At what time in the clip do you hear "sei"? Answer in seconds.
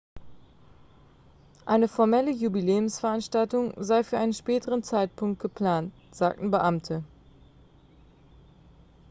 3.77-4.03